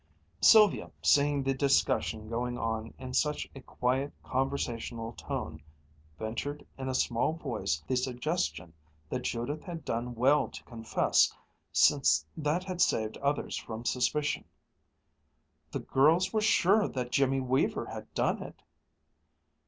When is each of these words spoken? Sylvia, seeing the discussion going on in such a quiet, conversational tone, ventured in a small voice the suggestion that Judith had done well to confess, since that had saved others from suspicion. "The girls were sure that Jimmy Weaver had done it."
Sylvia, 0.41 0.89
seeing 1.03 1.43
the 1.43 1.53
discussion 1.53 2.27
going 2.27 2.57
on 2.57 2.91
in 2.97 3.13
such 3.13 3.47
a 3.53 3.61
quiet, 3.61 4.11
conversational 4.23 5.13
tone, 5.13 5.61
ventured 6.17 6.65
in 6.75 6.89
a 6.89 6.95
small 6.95 7.33
voice 7.33 7.83
the 7.87 7.95
suggestion 7.95 8.73
that 9.09 9.19
Judith 9.21 9.63
had 9.63 9.85
done 9.85 10.15
well 10.15 10.47
to 10.49 10.63
confess, 10.63 11.31
since 11.71 12.25
that 12.35 12.63
had 12.63 12.81
saved 12.81 13.17
others 13.17 13.57
from 13.57 13.85
suspicion. 13.85 14.43
"The 15.69 15.81
girls 15.81 16.33
were 16.33 16.41
sure 16.41 16.87
that 16.87 17.11
Jimmy 17.11 17.39
Weaver 17.39 17.85
had 17.85 18.11
done 18.15 18.41
it." 18.41 18.63